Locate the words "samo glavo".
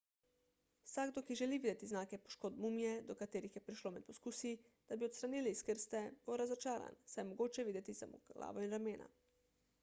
8.03-8.67